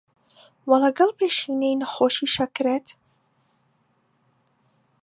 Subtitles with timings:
[0.69, 2.87] وە لەگەڵ پێشینەی نەخۆشی شەکرەت